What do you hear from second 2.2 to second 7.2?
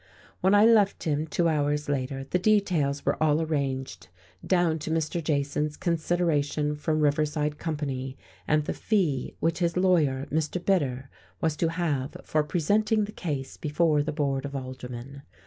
the details were all arranged, down to Mr. Jason's consideration from